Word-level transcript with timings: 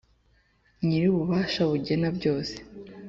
nyir'ububasha 0.85 1.61
bugena 1.69 2.07
byose 2.17 2.55